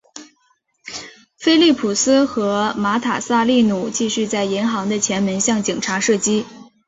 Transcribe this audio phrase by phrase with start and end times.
[1.37, 6.43] 菲利普斯和马塔萨利努继续在银行的前门向警察射击。